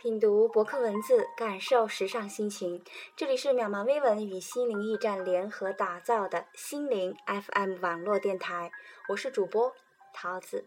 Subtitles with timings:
[0.00, 2.84] 品读博客文字，感受时尚心情。
[3.16, 8.70] 这里是渺茫微文与心灵驿站联合打造的心灵 FM 网络电台，
[9.08, 9.74] 我是主播
[10.14, 10.66] 桃子。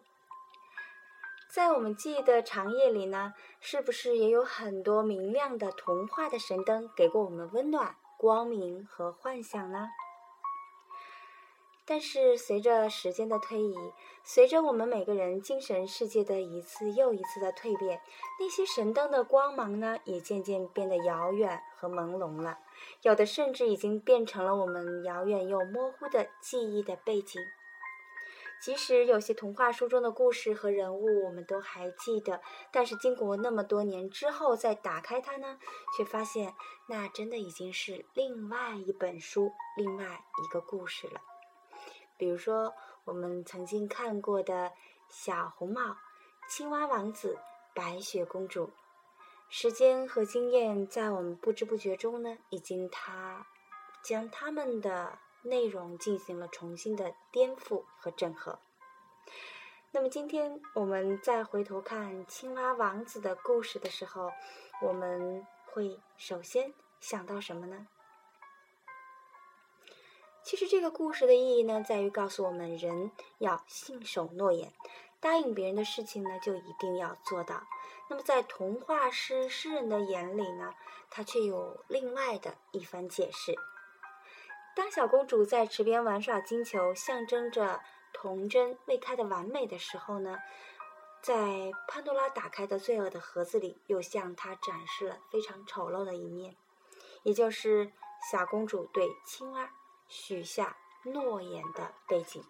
[1.49, 9.87] 在我们记忆的长夜里呢，是不是也有很多明亮的童话的神灯，给过我们温暖、光明和幻想呢？
[11.85, 13.75] 但是随着时间的推移，
[14.23, 18.01] 随着我们每个人精神世界的一次又一次的蜕变，
[18.39, 22.59] 那些神灯的光芒呢，也渐渐变得遥远和朦胧了。
[23.01, 27.41] 有的甚至已经变成了我们遥远又模糊的记忆的背景。
[28.63, 32.41] 即使有些童话书中的故事和人物我们都还记得，
[32.71, 35.57] 但是经过那么多年之后再打开它呢，
[35.97, 36.53] 却发现
[36.87, 41.19] 那真的已经是另外一本书，另外一个故事了。
[42.21, 44.73] 比如说，我们曾经看过的
[45.09, 45.97] 小红帽、
[46.47, 47.39] 青蛙王子、
[47.73, 48.69] 白雪公主，
[49.49, 53.47] 时间和经验在我们不知不觉中呢，已经它
[54.03, 58.59] 将他们的内容进行了重新的颠覆和整合。
[59.89, 64.29] 那么今天我们再回头看青蛙王子的故事的时候，
[64.83, 67.87] 我们会首先想到什么呢？
[70.51, 74.73] 其实这个故事的意义呢，在于告诉我们，人要信守诺言，
[75.21, 77.63] 答应别人的事情呢，就一定要做到。
[78.09, 80.73] 那么在童话诗诗人的眼里呢，
[81.09, 83.55] 他却有另外的一番解释。
[84.75, 87.79] 当小公主在池边玩耍金球，象征着
[88.11, 90.37] 童真未开的完美的时候呢，
[91.21, 96.57] 在潘多拉打开的罪恶的盒子里，又向她展示了非常丑陋的一面，
[97.23, 97.93] 也就是
[98.29, 99.71] 小公主对青蛙。
[100.11, 102.43] 许下诺言的背景。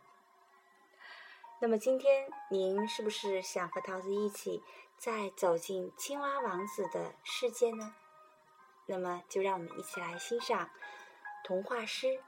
[1.60, 4.64] 那么今天您是不是想和桃子一起
[4.98, 7.94] 再走进青蛙王子的世界呢？
[8.88, 10.70] 那么就让我们一起来欣赏
[11.44, 12.08] 童话诗《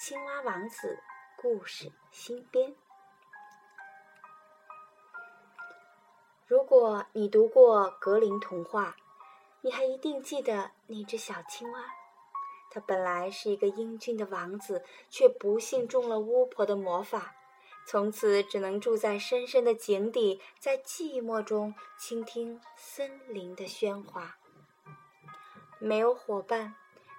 [0.00, 0.98] 青蛙王子》
[1.40, 2.74] 故事新编。
[6.46, 8.96] 如果你读过格林童话，
[9.60, 12.01] 你还一定记得那只小青蛙。
[12.74, 17.34] 他本来是一个英俊的王子，却不幸中了巫婆的魔法，
[17.86, 24.38] 从此只能住在深深的井底，在寂寞中倾听森林的喧哗。
[25.78, 26.74] 没有伙伴，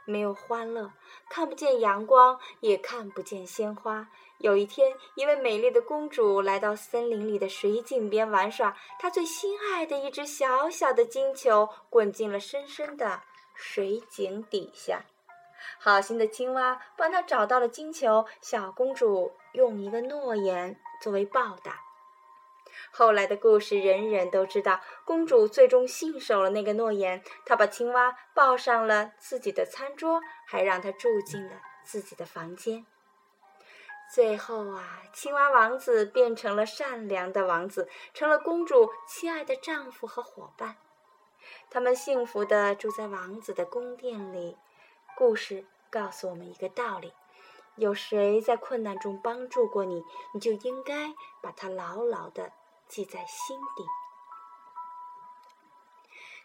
[0.05, 0.91] 没有欢乐，
[1.29, 4.09] 看不见阳光，也看不见鲜花。
[4.39, 13.21] 有一天，一位美丽的公主来到森林里的水井边玩耍，她最心爱的一只小小的金球滚进了深深的
[13.53, 15.05] 水井底下。
[15.79, 21.81] 好心的青蛙帮她找到了金球，小公主用一个诺言作为报答。
[22.91, 32.85] 后来的故事人人都知道，公主最终信守了那个诺言，她把青蛙抱上了自己的餐桌，还让它住进了自己的房间。
[34.13, 40.75] 最后啊，青蛙王子变成了善良的王子，成了公主亲爱的丈夫和伙伴。
[41.69, 44.57] 他们幸福的住在王子的宫殿里。
[45.15, 47.13] 故事告诉我们一个道理：
[47.75, 50.03] 有谁在困难中帮助过你，
[50.33, 52.51] 你就应该把它牢牢的
[52.87, 53.83] 记在心底。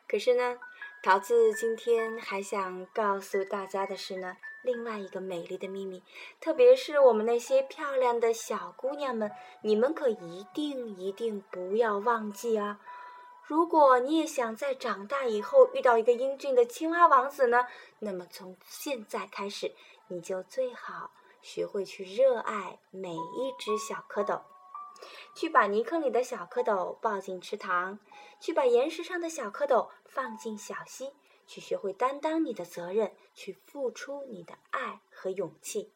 [0.07, 0.59] 可是呢，
[1.03, 6.03] 桃子今天还想告诉大家的是呢，另外一个美丽的秘密，
[6.41, 9.31] 特别是我们那些漂亮的小姑娘们，
[9.63, 12.81] 你们可一定一定不要忘记啊！
[13.49, 17.67] 如果你也想在长大以后遇到一个英俊的青蛙王子呢，
[17.99, 19.75] 那么从现在开始，
[20.09, 21.11] 你就最好
[21.41, 24.43] 学会去热爱每一只小蝌蚪，
[25.35, 27.99] 去把泥坑里的小蝌蚪抱进池塘，
[28.39, 31.15] 去把岩石上的小蝌蚪放进小溪，
[31.47, 35.91] 去学会担当你的责任，去付出你的爱和勇气。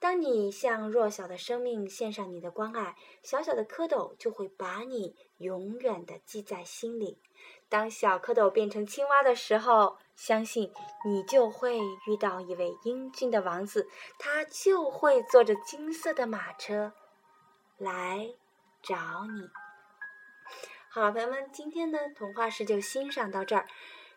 [0.00, 7.18] 当你向弱小的生命献上你的关爱，小小的蝌蚪就会把你永远的记在心里。
[7.68, 10.72] 当小蝌蚪变成青蛙的时候，相信
[11.04, 16.94] 你就会遇到一位英俊的王子，他就会坐着金色的马车
[17.76, 18.30] 来
[18.82, 19.50] 找你。
[20.88, 23.68] 好，朋友们，今天的童话诗就欣赏到这儿。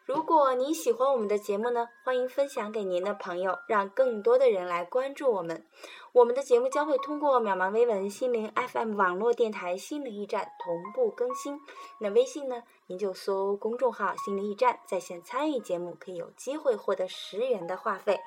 [0.06, 5.66] 如果您喜欢我们的节目呢，欢迎分享给您的朋友，让更多的人来关注我们。
[6.12, 11.58] 我们的节目将会通过渺茫微文心灵 FM 网络电台心灵驿站同步更新。
[12.00, 18.20] 那微信呢，您就搜公众号“心灵驿站”在线参与节目，可以有机会获得十元的话费。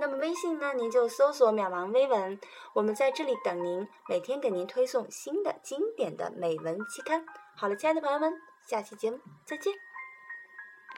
[0.00, 2.40] 那么微信呢，您就搜索“渺茫微文”，
[2.74, 7.24] 我们在这里等您，每天给您推送新的经典的美文期刊。
[7.56, 8.32] 好了，亲爱的朋友们，
[8.66, 9.89] 下期节目再见。